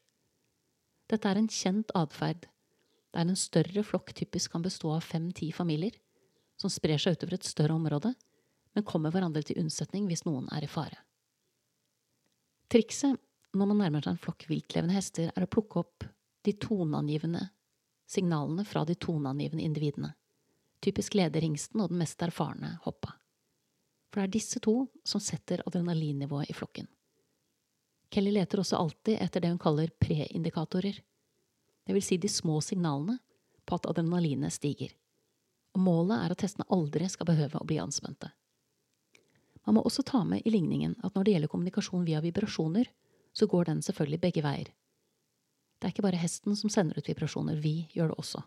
Dette 1.05 1.29
er 1.29 1.37
en 1.37 1.53
kjent 1.53 1.93
atferd 1.93 2.49
der 3.15 3.25
en 3.25 3.39
større 3.39 3.83
flokk 3.85 4.13
typisk 4.15 4.53
kan 4.53 4.65
bestå 4.65 4.91
av 4.95 5.05
fem–ti 5.05 5.51
familier, 5.55 5.95
som 6.57 6.71
sprer 6.73 6.99
seg 7.01 7.17
utover 7.17 7.37
et 7.37 7.47
større 7.47 7.75
område, 7.77 8.13
men 8.75 8.85
kommer 8.85 9.13
hverandre 9.13 9.43
til 9.45 9.59
unnsetning 9.61 10.07
hvis 10.09 10.25
noen 10.27 10.49
er 10.53 10.65
i 10.65 10.71
fare. 10.71 10.99
Trikset 12.67 13.17
når 13.57 13.69
man 13.71 13.79
nærmer 13.81 14.03
seg 14.03 14.15
en 14.15 14.21
flokk 14.21 14.45
viltlevende 14.49 14.97
hester, 14.97 15.31
er 15.33 15.45
å 15.45 15.49
plukke 15.49 15.81
opp 15.81 16.05
de 16.45 16.53
toneangivende 16.61 17.47
signalene 18.07 18.65
fra 18.67 18.83
de 18.87 18.95
toneangivende 18.95 19.63
individene, 19.63 20.13
typisk 20.83 21.17
lederhingsten 21.17 21.81
og 21.83 21.91
den 21.91 22.01
mest 22.01 22.21
erfarne 22.23 22.77
hoppa. 22.85 23.15
For 24.11 24.21
det 24.21 24.27
er 24.27 24.35
disse 24.37 24.61
to 24.63 24.75
som 25.07 25.23
setter 25.23 25.63
adrenalinnivået 25.67 26.51
i 26.51 26.55
flokken. 26.55 26.87
Kelly 28.13 28.31
leter 28.37 28.61
også 28.61 28.79
alltid 28.79 29.19
etter 29.19 29.43
det 29.43 29.51
hun 29.51 29.59
kaller 29.59 29.91
preindikatorer, 29.99 31.01
det 31.87 31.95
vil 31.95 32.03
si 32.03 32.17
de 32.19 32.27
små 32.27 32.59
signalene 32.61 33.15
på 33.65 33.77
at 33.79 33.85
adrenalinet 33.87 34.51
stiger. 34.53 34.91
Og 35.71 35.79
målet 35.79 36.19
er 36.19 36.33
at 36.33 36.43
hestene 36.43 36.67
aldri 36.73 37.07
skal 37.07 37.29
behøve 37.29 37.61
å 37.61 37.67
bli 37.67 37.77
anspente. 37.79 38.33
Man 39.63 39.77
må 39.77 39.83
også 39.87 40.03
ta 40.07 40.23
med 40.27 40.43
i 40.43 40.51
ligningen 40.51 40.97
at 41.03 41.15
når 41.15 41.23
det 41.23 41.35
gjelder 41.35 41.51
kommunikasjon 41.53 42.03
via 42.07 42.19
vibrasjoner, 42.23 42.91
så 43.31 43.47
går 43.47 43.69
den 43.71 43.81
selvfølgelig 43.85 44.19
begge 44.19 44.43
veier. 44.43 44.69
Det 45.77 45.87
er 45.87 45.93
ikke 45.93 46.03
bare 46.07 46.19
hesten 46.19 46.55
som 46.59 46.71
sender 46.73 46.99
ut 46.99 47.07
vibrasjoner, 47.07 47.59
vi 47.61 47.87
gjør 47.95 48.11
det 48.11 48.19
også. 48.19 48.43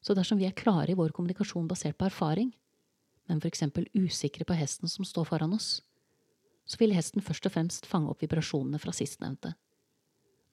Så 0.00 0.16
dersom 0.16 0.40
vi 0.40 0.46
er 0.48 0.56
klare 0.56 0.94
i 0.94 0.96
vår 0.96 1.12
kommunikasjon 1.16 1.68
basert 1.68 1.98
på 2.00 2.08
erfaring, 2.08 2.54
men 3.28 3.42
eksempel 3.44 3.84
usikre 3.92 4.46
på 4.48 4.56
hesten 4.56 4.88
som 4.88 5.04
står 5.04 5.28
foran 5.28 5.52
oss, 5.52 5.82
så 6.64 6.80
vil 6.80 6.94
hesten 6.96 7.24
først 7.24 7.48
og 7.48 7.52
fremst 7.52 7.88
fange 7.88 8.08
opp 8.08 8.22
vibrasjonene 8.24 8.80
fra 8.80 8.94
sistnevnte 8.96 9.52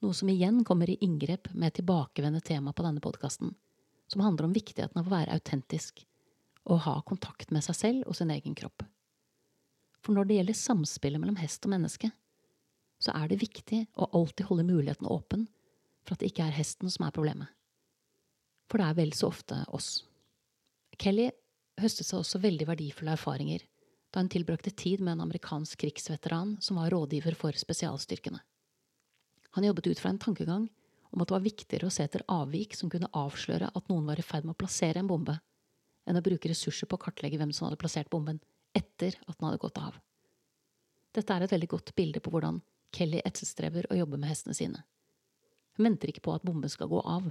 noe 0.04 0.14
som 0.14 0.28
igjen 0.30 0.62
kommer 0.64 0.90
i 0.90 0.98
inngrep 1.04 1.50
med 1.54 1.70
et 1.70 1.80
tilbakevendende 1.80 2.44
tema 2.44 2.72
på 2.72 2.84
denne 2.86 3.02
podkasten, 3.02 3.54
som 4.08 4.22
handler 4.24 4.48
om 4.48 4.54
viktigheten 4.54 5.00
av 5.00 5.08
å 5.08 5.14
være 5.14 5.34
autentisk 5.34 6.04
og 6.68 6.84
ha 6.84 6.98
kontakt 7.08 7.50
med 7.54 7.64
seg 7.64 7.76
selv 7.76 8.08
og 8.08 8.16
sin 8.16 8.30
egen 8.30 8.54
kropp. 8.58 8.84
For 10.04 10.14
når 10.14 10.28
det 10.28 10.38
gjelder 10.38 10.58
samspillet 10.58 11.20
mellom 11.20 11.38
hest 11.40 11.64
og 11.66 11.72
menneske, 11.74 12.10
så 13.02 13.14
er 13.14 13.30
det 13.30 13.40
viktig 13.42 13.84
å 13.98 14.10
alltid 14.16 14.48
holde 14.48 14.66
muligheten 14.68 15.08
åpen 15.10 15.46
for 16.04 16.14
at 16.14 16.22
det 16.22 16.32
ikke 16.32 16.48
er 16.48 16.56
hesten 16.56 16.90
som 16.90 17.06
er 17.06 17.14
problemet. 17.14 17.50
For 18.68 18.80
det 18.80 18.88
er 18.88 18.98
vel 18.98 19.14
så 19.16 19.30
ofte 19.30 19.62
oss. 19.74 20.02
Kelly 20.98 21.28
høstet 21.80 22.08
seg 22.08 22.20
også 22.20 22.40
veldig 22.42 22.66
verdifulle 22.68 23.14
erfaringer 23.14 23.64
da 24.12 24.22
hun 24.22 24.30
tilbrakte 24.32 24.72
tid 24.72 25.02
med 25.02 25.14
en 25.16 25.26
amerikansk 25.26 25.82
krigsveteran 25.82 26.56
som 26.64 26.80
var 26.80 26.90
rådgiver 26.94 27.36
for 27.38 27.56
spesialstyrkene. 27.56 28.40
Han 29.56 29.64
jobbet 29.64 29.86
ut 29.86 30.00
fra 30.00 30.10
en 30.12 30.20
tankegang 30.20 30.68
om 31.10 31.22
at 31.22 31.28
det 31.28 31.36
var 31.36 31.44
viktigere 31.44 31.88
å 31.88 31.92
se 31.92 32.04
etter 32.04 32.24
avvik 32.28 32.76
som 32.76 32.90
kunne 32.92 33.10
avsløre 33.16 33.70
at 33.74 33.88
noen 33.88 34.08
var 34.08 34.20
i 34.20 34.26
ferd 34.26 34.44
med 34.44 34.56
å 34.56 34.60
plassere 34.60 35.00
en 35.00 35.08
bombe, 35.08 35.38
enn 36.08 36.18
å 36.18 36.24
bruke 36.24 36.50
ressurser 36.50 36.88
på 36.88 36.98
å 36.98 37.04
kartlegge 37.06 37.40
hvem 37.40 37.52
som 37.56 37.68
hadde 37.68 37.80
plassert 37.80 38.10
bomben 38.12 38.40
etter 38.76 39.16
at 39.26 39.38
den 39.38 39.48
hadde 39.48 39.62
gått 39.62 39.80
av. 39.80 39.96
Dette 41.16 41.34
er 41.34 41.46
et 41.46 41.54
veldig 41.54 41.70
godt 41.72 41.94
bilde 41.96 42.20
på 42.20 42.32
hvordan 42.32 42.60
Kelly 42.94 43.22
etterstreber 43.24 43.88
å 43.90 43.96
jobbe 43.98 44.20
med 44.20 44.30
hestene 44.30 44.56
sine. 44.56 44.84
Hun 45.76 45.88
venter 45.88 46.12
ikke 46.12 46.24
på 46.26 46.34
at 46.34 46.44
bomben 46.46 46.70
skal 46.72 46.90
gå 46.90 47.00
av. 47.00 47.30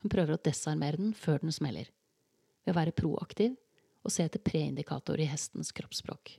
Hun 0.00 0.12
prøver 0.12 0.36
å 0.36 0.42
desarmere 0.44 1.00
den 1.00 1.16
før 1.16 1.40
den 1.42 1.54
smeller, 1.54 1.88
ved 2.64 2.74
å 2.74 2.78
være 2.78 2.96
proaktiv 2.96 3.56
og 4.04 4.12
se 4.12 4.24
etter 4.24 4.42
preindikatorer 4.44 5.24
i 5.24 5.30
hestens 5.30 5.72
kroppsspråk. 5.76 6.36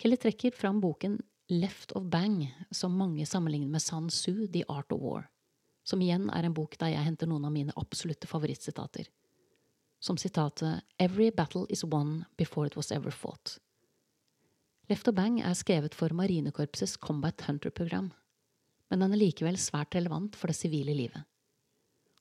Kelly 0.00 0.16
trekker 0.20 0.56
fram 0.56 0.80
boken 0.80 1.18
Left 1.50 1.92
of 1.92 2.04
Bang, 2.04 2.54
som 2.70 2.96
mange 2.96 3.26
sammenligner 3.26 3.68
med 3.68 3.82
San 3.82 4.10
Su, 4.10 4.46
The 4.46 4.64
Art 4.68 4.92
of 4.92 5.00
War, 5.00 5.30
som 5.82 6.02
igjen 6.02 6.28
er 6.30 6.46
en 6.46 6.54
bok 6.54 6.76
der 6.78 6.92
jeg 6.92 7.02
henter 7.02 7.26
noen 7.26 7.48
av 7.48 7.50
mine 7.50 7.74
absolutte 7.80 8.30
favorittsitater. 8.30 9.08
Som 9.98 10.14
sitatet 10.14 10.84
Every 11.02 11.32
battle 11.34 11.66
is 11.68 11.82
won 11.82 12.24
before 12.38 12.70
it 12.70 12.76
was 12.78 12.92
ever 12.92 13.10
fought. 13.10 13.56
Left 14.86 15.10
of 15.10 15.16
Bang 15.18 15.40
er 15.42 15.58
skrevet 15.58 15.94
for 15.98 16.14
Marinekorpsets 16.14 16.94
Combat 17.02 17.42
Hunter-program, 17.48 18.12
men 18.90 19.02
den 19.02 19.18
er 19.18 19.22
likevel 19.24 19.58
svært 19.58 19.98
relevant 19.98 20.38
for 20.38 20.54
det 20.54 20.58
sivile 20.60 20.94
livet. 20.94 21.26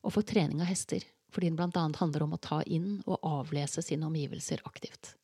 Og 0.01 0.17
for 0.17 0.25
trening 0.25 0.65
av 0.65 0.71
hester, 0.73 1.05
fordi 1.29 1.53
den 1.53 1.69
annet 1.69 2.01
handler 2.01 2.25
om 2.25 2.33
å 2.33 2.41
ta 2.41 2.63
inn 2.65 3.03
og 3.05 3.21
avlese 3.21 3.85
sine 3.85 4.09
omgivelser 4.09 4.65
aktivt. 4.65 5.18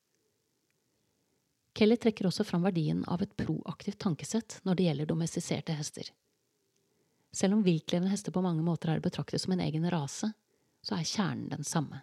Kelly 1.76 1.96
trekker 2.00 2.24
også 2.24 2.44
fram 2.48 2.62
verdien 2.64 3.02
av 3.04 3.20
et 3.20 3.34
proaktivt 3.36 3.98
tankesett 4.00 4.60
når 4.64 4.78
det 4.78 4.84
gjelder 4.86 5.08
domestiserte 5.10 5.74
hester. 5.76 6.08
Selv 7.36 7.58
om 7.58 7.64
viltlevende 7.66 8.08
hester 8.08 8.32
på 8.32 8.40
mange 8.40 8.62
måter 8.64 8.94
er 8.94 9.02
betraktet 9.04 9.42
som 9.42 9.52
en 9.52 9.60
egen 9.60 9.84
rase, 9.92 10.30
så 10.80 10.96
er 10.96 11.04
kjernen 11.04 11.50
den 11.52 11.66
samme. 11.68 12.00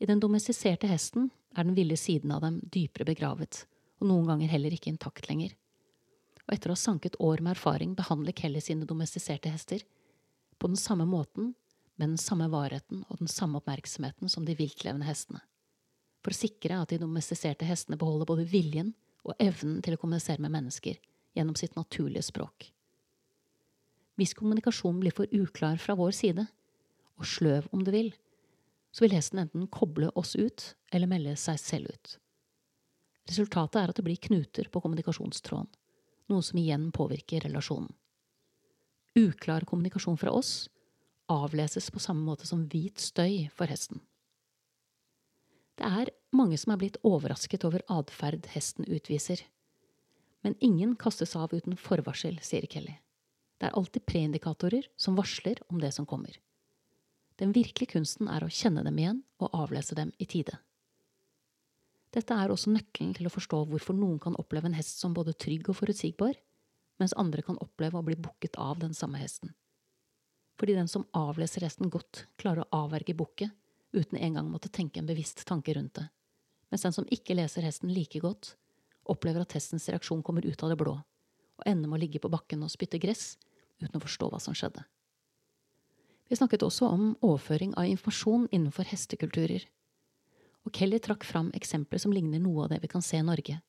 I 0.00 0.08
den 0.08 0.22
domestiserte 0.24 0.88
hesten 0.88 1.28
er 1.52 1.68
den 1.68 1.76
ville 1.76 1.98
siden 2.00 2.32
av 2.32 2.46
dem 2.46 2.62
dypere 2.72 3.04
begravet, 3.10 3.66
og 4.00 4.08
noen 4.08 4.30
ganger 4.30 4.48
heller 4.54 4.72
ikke 4.72 4.88
intakt 4.94 5.28
lenger. 5.28 5.52
Og 6.46 6.54
etter 6.56 6.72
å 6.72 6.76
ha 6.76 6.80
sanket 6.80 7.18
år 7.20 7.42
med 7.44 7.58
erfaring 7.58 7.92
behandler 7.98 8.36
Kelly 8.36 8.62
sine 8.64 8.88
domestiserte 8.88 9.52
hester 9.52 9.84
på 10.56 10.70
den 10.72 10.80
samme 10.80 11.04
måten, 11.04 11.52
med 11.96 12.14
den 12.14 12.20
samme 12.20 12.48
varheten 12.52 13.04
og 13.10 13.20
den 13.20 13.28
samme 13.28 13.60
oppmerksomheten 13.60 14.32
som 14.32 14.48
de 14.48 14.56
viltlevende 14.56 15.08
hestene 15.08 15.44
for 16.26 16.34
å 16.34 16.40
sikre 16.42 16.80
at 16.82 16.90
de 16.90 16.98
domestiserte 16.98 17.66
hestene 17.68 17.98
beholder 18.00 18.26
både 18.26 18.48
viljen 18.50 18.90
og 19.22 19.38
evnen 19.38 19.78
til 19.86 19.94
å 19.94 20.00
kommunisere 20.00 20.42
med 20.42 20.50
mennesker 20.56 20.98
gjennom 21.38 21.54
sitt 21.54 21.76
naturlige 21.78 22.24
språk. 22.26 22.72
Hvis 24.18 24.34
kommunikasjonen 24.34 24.98
blir 25.04 25.14
for 25.14 25.30
uklar 25.30 25.78
fra 25.78 25.94
vår 25.94 26.14
side, 26.18 26.46
og 27.16 27.28
sløv 27.30 27.68
om 27.70 27.84
du 27.86 27.92
vil, 27.94 28.10
så 28.90 29.04
vil 29.04 29.14
hesten 29.14 29.44
enten 29.44 29.68
koble 29.70 30.08
oss 30.18 30.34
ut 30.34 30.72
eller 30.90 31.10
melde 31.10 31.36
seg 31.38 31.60
selv 31.62 31.94
ut. 31.94 32.16
Resultatet 33.30 33.78
er 33.78 33.92
at 33.92 34.00
det 34.00 34.06
blir 34.08 34.18
knuter 34.26 34.66
på 34.72 34.82
kommunikasjonstråden, 34.82 35.70
noe 36.32 36.42
som 36.42 36.58
igjen 36.58 36.90
påvirker 36.96 37.46
relasjonen. 37.46 37.92
Uklar 39.16 39.68
kommunikasjon 39.68 40.18
fra 40.18 40.34
oss 40.34 40.66
avleses 41.30 41.86
på 41.92 42.02
samme 42.02 42.26
måte 42.26 42.48
som 42.50 42.66
hvit 42.72 42.98
støy 43.02 43.46
for 43.54 43.70
hesten. 43.70 44.02
Det 45.76 45.84
er 45.84 46.12
mange 46.36 46.56
som 46.60 46.72
er 46.72 46.80
blitt 46.80 46.96
overrasket 47.04 47.64
over 47.68 47.84
atferd 47.92 48.48
hesten 48.54 48.86
utviser. 48.88 49.42
Men 50.44 50.56
ingen 50.60 50.94
kastes 50.96 51.34
av 51.36 51.52
uten 51.52 51.76
forvarsel, 51.76 52.38
sier 52.40 52.64
Kelly. 52.70 52.96
Det 53.56 53.68
er 53.68 53.76
alltid 53.76 54.04
preindikatorer 54.08 54.88
som 55.00 55.16
varsler 55.16 55.60
om 55.68 55.80
det 55.80 55.92
som 55.96 56.06
kommer. 56.08 56.36
Den 57.36 57.52
virkelige 57.52 57.92
kunsten 57.96 58.28
er 58.32 58.44
å 58.44 58.52
kjenne 58.52 58.84
dem 58.84 58.96
igjen 59.00 59.20
og 59.42 59.52
avlese 59.56 59.96
dem 59.96 60.12
i 60.18 60.28
tide. 60.28 60.56
Dette 62.16 62.32
er 62.32 62.52
også 62.52 62.72
nøkkelen 62.72 63.12
til 63.16 63.28
å 63.28 63.32
forstå 63.32 63.64
hvorfor 63.68 63.96
noen 63.96 64.16
kan 64.22 64.36
oppleve 64.40 64.70
en 64.70 64.76
hest 64.78 65.02
som 65.02 65.12
både 65.16 65.34
trygg 65.36 65.68
og 65.68 65.76
forutsigbar, 65.82 66.38
mens 66.96 67.12
andre 67.20 67.44
kan 67.44 67.60
oppleve 67.60 68.00
å 68.00 68.06
bli 68.06 68.16
bukket 68.16 68.56
av 68.56 68.80
den 68.80 68.96
samme 68.96 69.20
hesten. 69.20 69.52
Fordi 70.56 70.78
den 70.78 70.88
som 70.88 71.04
avleser 71.12 71.66
hesten 71.66 71.92
godt, 71.92 72.24
klarer 72.40 72.64
å 72.64 72.84
avverge 72.86 73.16
bukket, 73.16 73.52
uten 73.96 74.18
engang 74.20 74.50
måtte 74.50 74.70
tenke 74.72 75.00
en 75.00 75.08
bevisst 75.08 75.44
tanke 75.48 75.74
rundt 75.74 75.96
det, 75.98 76.06
mens 76.70 76.84
den 76.84 76.94
som 76.94 77.08
ikke 77.12 77.36
leser 77.38 77.64
hesten 77.64 77.92
like 77.94 78.20
godt, 78.20 78.54
opplever 79.06 79.44
at 79.44 79.54
hestens 79.56 79.88
reaksjon 79.88 80.22
kommer 80.26 80.46
ut 80.46 80.62
av 80.62 80.72
det 80.72 80.78
blå, 80.80 80.96
og 81.56 81.68
ender 81.68 81.88
med 81.88 81.98
å 81.98 82.02
ligge 82.04 82.20
på 82.22 82.30
bakken 82.32 82.64
og 82.66 82.72
spytte 82.72 83.00
gress 83.02 83.36
uten 83.80 83.96
å 83.96 84.02
forstå 84.02 84.30
hva 84.32 84.40
som 84.42 84.56
skjedde. 84.56 84.82
Vi 86.26 86.36
snakket 86.36 86.64
også 86.66 86.88
om 86.90 87.12
overføring 87.22 87.76
av 87.78 87.86
informasjon 87.86 88.48
innenfor 88.50 88.88
hestekulturer, 88.90 89.62
og 90.66 90.74
Kelly 90.74 90.98
trakk 90.98 91.22
fram 91.24 91.52
eksempler 91.54 92.02
som 92.02 92.12
ligner 92.12 92.42
noe 92.42 92.64
av 92.64 92.72
det 92.72 92.80
vi 92.82 92.90
kan 92.90 93.04
se 93.04 93.20
i 93.20 93.26
Norge, 93.26 93.60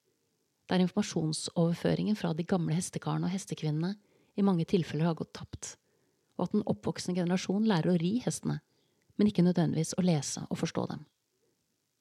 der 0.68 0.84
informasjonsoverføringen 0.84 2.18
fra 2.18 2.34
de 2.36 2.44
gamle 2.44 2.76
hestekarene 2.76 3.30
og 3.30 3.36
hestekvinnene 3.36 3.94
i 4.38 4.46
mange 4.46 4.66
tilfeller 4.68 5.12
har 5.12 5.20
gått 5.20 5.36
tapt, 5.38 5.76
og 6.38 6.48
at 6.48 6.56
den 6.58 6.66
oppvoksende 6.66 7.22
generasjon 7.22 7.70
lærer 7.70 7.94
å 7.94 8.00
ri 8.02 8.18
hestene, 8.26 8.60
men 9.18 9.30
ikke 9.30 9.46
nødvendigvis 9.46 9.96
å 9.98 10.06
lese 10.06 10.44
og 10.48 10.60
forstå 10.62 10.86
dem. 10.94 11.06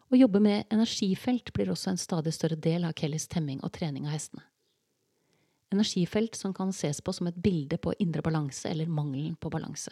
Å 0.07 0.19
jobbe 0.19 0.41
med 0.43 0.69
energifelt 0.71 1.51
blir 1.55 1.73
også 1.73 1.91
en 1.91 1.99
stadig 1.99 2.35
større 2.37 2.59
del 2.63 2.87
av 2.87 2.95
Kellys 2.99 3.27
temming 3.27 3.59
og 3.67 3.73
trening 3.75 4.07
av 4.07 4.15
hestene. 4.15 4.45
Energifelt 5.75 6.37
som 6.39 6.55
kan 6.55 6.71
ses 6.71 7.01
på 7.03 7.13
som 7.17 7.27
et 7.27 7.39
bilde 7.43 7.79
på 7.83 7.95
indre 7.99 8.23
balanse 8.23 8.71
eller 8.71 8.87
mangelen 8.87 9.35
på 9.35 9.51
balanse. 9.51 9.91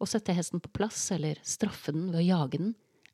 Å 0.00 0.08
sette 0.08 0.32
hesten 0.34 0.62
på 0.62 0.72
plass 0.72 1.10
eller 1.12 1.38
straffe 1.44 1.92
den 1.92 2.08
ved 2.08 2.22
å 2.22 2.24
jage 2.24 2.62
den 2.62 2.72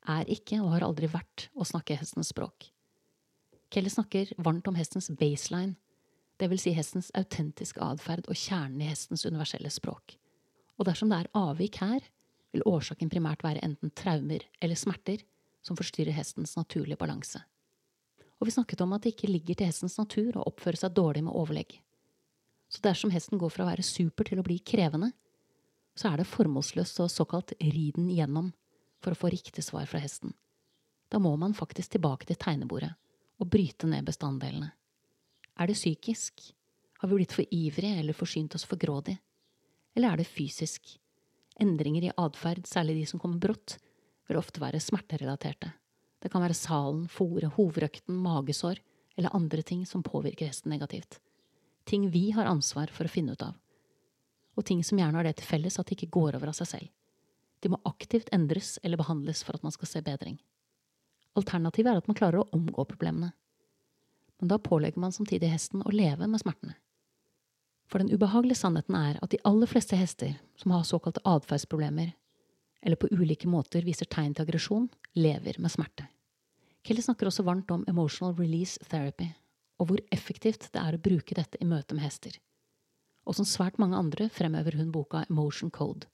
er 0.09 0.29
ikke 0.31 0.61
og 0.63 0.71
har 0.77 0.85
aldri 0.87 1.09
vært 1.11 1.49
å 1.53 1.67
snakke 1.67 1.97
hestens 1.99 2.31
språk. 2.31 2.69
Kelly 3.69 3.91
snakker 3.91 4.31
varmt 4.41 4.67
om 4.71 4.77
hestens 4.79 5.11
baseline, 5.19 5.75
vil 6.39 6.61
si 6.61 6.71
hestens 6.71 7.11
autentiske 7.19 7.83
atferd 7.83 8.29
og 8.31 8.37
kjernen 8.39 8.79
i 8.81 8.87
hestens 8.87 9.25
universelle 9.27 9.69
språk. 9.69 10.15
Og 10.79 10.87
dersom 10.87 11.11
det 11.11 11.19
er 11.19 11.31
avvik 11.35 11.81
her, 11.83 11.99
vil 12.53 12.65
årsaken 12.65 13.11
primært 13.11 13.43
være 13.45 13.63
enten 13.65 13.91
traumer 13.95 14.45
eller 14.61 14.79
smerter 14.79 15.21
som 15.65 15.77
forstyrrer 15.77 16.15
hestens 16.15 16.55
naturlige 16.57 16.97
balanse. 16.99 17.41
Og 18.39 18.47
vi 18.47 18.55
snakket 18.55 18.81
om 18.81 18.93
at 18.95 19.03
det 19.03 19.13
ikke 19.13 19.31
ligger 19.31 19.59
til 19.59 19.69
hestens 19.69 19.97
natur 19.99 20.37
å 20.39 20.45
oppføre 20.47 20.79
seg 20.79 20.95
dårlig 20.95 21.25
med 21.25 21.35
overlegg. 21.35 21.75
Så 22.69 22.81
dersom 22.85 23.11
hesten 23.11 23.41
går 23.41 23.51
fra 23.51 23.65
å 23.65 23.69
være 23.71 23.85
super 23.85 24.29
til 24.29 24.39
å 24.39 24.45
bli 24.45 24.59
krevende, 24.63 25.11
så 25.97 26.11
er 26.11 26.21
det 26.21 26.29
formålsløst 26.29 27.01
å 27.03 27.09
såkalt 27.11 27.55
ri 27.59 27.89
den 27.95 28.07
igjennom 28.13 28.53
for 29.03 29.11
å 29.11 29.19
få 29.19 29.31
riktig 29.33 29.65
svar 29.65 29.89
fra 29.89 29.99
hesten. 29.99 30.31
Da 31.09 31.19
må 31.19 31.33
man 31.41 31.57
faktisk 31.57 31.95
tilbake 31.95 32.29
til 32.29 32.39
tegnebordet 32.39 32.93
og 33.39 33.49
bryte 33.51 33.89
ned 33.89 34.07
bestanddelene. 34.07 34.69
Er 35.59 35.67
det 35.67 35.75
psykisk? 35.75 36.53
Har 36.99 37.09
vi 37.09 37.19
blitt 37.19 37.35
for 37.35 37.47
ivrige 37.51 37.99
eller 37.99 38.15
forsynt 38.15 38.55
oss 38.55 38.67
for 38.67 38.79
grådig? 38.79 39.17
Eller 39.95 40.13
er 40.13 40.21
det 40.21 40.29
fysisk? 40.29 40.93
Endringer 41.59 42.07
i 42.07 42.13
atferd, 42.15 42.65
særlig 42.67 42.99
de 42.99 43.05
som 43.09 43.19
kommer 43.21 43.41
brått, 43.43 43.77
vil 44.29 44.39
ofte 44.39 44.61
være 44.61 44.81
smerterelaterte. 44.83 45.71
Det 46.19 46.31
kan 46.31 46.43
være 46.43 46.57
salen, 46.57 47.07
fòret, 47.11 47.53
hovedøkten, 47.55 48.15
magesår 48.15 48.79
eller 49.17 49.35
andre 49.35 49.63
ting 49.63 49.85
som 49.87 50.03
påvirker 50.03 50.47
hesten 50.47 50.71
negativt. 50.71 51.19
Ting 51.87 52.09
vi 52.13 52.29
har 52.35 52.47
ansvar 52.47 52.91
for 52.93 53.07
å 53.07 53.11
finne 53.11 53.33
ut 53.35 53.43
av. 53.43 53.55
Og 54.59 54.65
ting 54.67 54.83
som 54.83 54.99
gjerne 54.99 55.19
har 55.19 55.27
det 55.27 55.37
til 55.39 55.49
felles 55.49 55.79
at 55.79 55.87
de 55.87 55.95
ikke 55.95 56.11
går 56.15 56.37
over 56.37 56.51
av 56.51 56.57
seg 56.59 56.69
selv. 56.73 56.91
De 57.59 57.71
må 57.71 57.79
aktivt 57.87 58.31
endres 58.35 58.77
eller 58.83 58.99
behandles 58.99 59.41
for 59.43 59.55
at 59.55 59.63
man 59.65 59.75
skal 59.75 59.89
se 59.91 60.03
bedring. 60.03 60.37
Alternativet 61.39 61.91
er 61.91 61.99
at 62.01 62.07
man 62.07 62.17
klarer 62.19 62.43
å 62.43 62.49
omgå 62.55 62.85
problemene. 62.87 63.31
Men 64.39 64.51
da 64.51 64.59
pålegger 64.63 65.01
man 65.03 65.15
samtidig 65.15 65.51
hesten 65.51 65.83
å 65.83 65.91
leve 65.91 66.27
med 66.27 66.39
smertene. 66.39 66.77
For 67.89 68.01
den 68.01 68.11
ubehagelige 68.13 68.59
sannheten 68.59 68.95
er 68.95 69.17
at 69.21 69.31
de 69.33 69.41
aller 69.49 69.69
fleste 69.69 69.97
hester 69.97 70.35
som 70.59 70.75
har 70.75 70.85
såkalte 70.85 71.23
atferdsproblemer, 71.25 72.13
eller 72.85 72.99
på 73.01 73.09
ulike 73.11 73.49
måter 73.49 73.83
viser 73.83 74.07
tegn 74.07 74.35
til 74.35 74.45
aggresjon, 74.45 74.87
lever 75.17 75.57
med 75.59 75.73
smerte. 75.73 76.05
Kelly 76.85 77.01
snakker 77.03 77.27
også 77.27 77.43
varmt 77.43 77.71
om 77.73 77.83
emotional 77.89 78.37
release 78.37 78.79
therapy, 78.89 79.31
og 79.81 79.89
hvor 79.89 80.05
effektivt 80.15 80.69
det 80.71 80.79
er 80.79 80.95
å 80.95 81.01
bruke 81.01 81.35
dette 81.35 81.59
i 81.59 81.67
møte 81.67 81.97
med 81.97 82.05
hester. 82.05 82.37
Og 83.25 83.35
som 83.35 83.47
svært 83.47 83.81
mange 83.81 83.97
andre 83.97 84.29
fremhever 84.31 84.77
hun 84.79 84.93
boka 84.93 85.25
Emotion 85.29 85.73
Code 85.73 86.07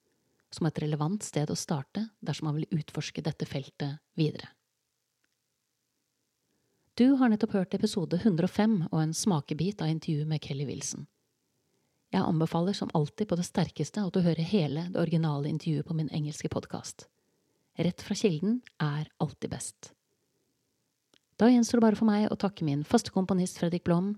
som 0.56 0.68
et 0.70 0.80
relevant 0.80 1.24
sted 1.24 1.50
å 1.52 1.58
starte 1.60 2.08
dersom 2.24 2.50
man 2.50 2.60
vil 2.60 2.80
utforske 2.80 3.24
dette 3.26 3.48
feltet 3.50 4.00
videre. 4.20 4.52
Du 6.96 7.18
har 7.20 7.32
nettopp 7.32 7.58
hørt 7.58 7.76
episode 7.76 8.22
105 8.22 8.78
og 8.88 9.00
en 9.02 9.14
smakebit 9.14 9.84
av 9.84 9.92
intervjuet 9.92 10.30
med 10.30 10.44
Kelly 10.44 10.68
Wilson. 10.70 11.10
Jeg 12.16 12.24
anbefaler 12.24 12.72
som 12.72 12.92
alltid 12.96 13.28
på 13.28 13.36
det 13.36 13.44
sterkeste 13.44 14.00
at 14.00 14.16
du 14.16 14.22
hører 14.24 14.48
hele 14.48 14.86
det 14.94 15.02
originale 15.02 15.50
intervjuet 15.52 15.84
på 15.84 15.98
min 15.98 16.08
engelske 16.16 16.48
podkast. 16.48 17.10
Rett 17.76 18.00
fra 18.00 18.16
kilden 18.16 18.62
er 18.80 19.10
alltid 19.20 19.52
best. 19.52 19.90
Da 21.36 21.50
gjenstår 21.52 21.82
det 21.82 21.86
bare 21.90 22.00
for 22.00 22.08
meg 22.08 22.30
å 22.32 22.38
takke 22.40 22.64
min 22.64 22.86
faste 22.88 23.12
komponist 23.12 23.60
Fredrik 23.60 23.84
Blom, 23.84 24.14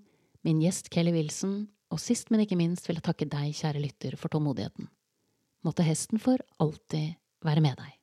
min 0.45 0.61
gjest 0.61 0.91
Kelly 0.93 1.15
Wilson 1.15 1.63
Og 1.89 2.01
sist, 2.03 2.29
men 2.29 2.43
ikke 2.43 2.57
minst 2.59 2.85
vil 2.85 2.97
jeg 2.99 3.05
takke 3.07 3.25
deg, 3.31 3.53
kjære 3.55 3.79
lytter, 3.79 4.17
for 4.19 4.27
tålmodigheten. 4.27 4.89
Måtte 5.63 5.85
hesten 5.87 6.19
for 6.19 6.41
alltid 6.59 7.15
være 7.47 7.63
med 7.63 7.79
deg. 7.79 7.96